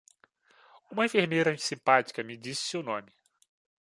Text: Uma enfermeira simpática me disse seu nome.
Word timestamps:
Uma 0.89 1.05
enfermeira 1.05 1.55
simpática 1.59 2.23
me 2.23 2.35
disse 2.35 2.63
seu 2.63 2.81
nome. 2.81 3.13